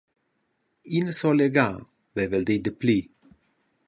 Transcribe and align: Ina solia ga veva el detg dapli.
Ina 0.99 1.13
solia 1.19 1.49
ga 1.57 1.65
veva 2.17 2.35
el 2.39 2.47
detg 2.47 2.63
dapli. 2.65 2.99